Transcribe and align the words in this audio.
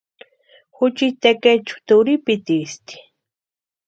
Juchiti 0.75 1.09
tekechu 1.23 1.75
turhipitiisti. 1.87 2.95